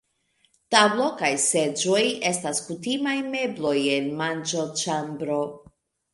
Tablo 0.75 1.09
kaj 1.19 1.29
seĝoj 1.43 1.99
estas 2.31 2.63
kutimaj 2.71 3.15
mebloj 3.35 3.75
en 3.99 4.09
manĝoĉambro. 4.25 5.41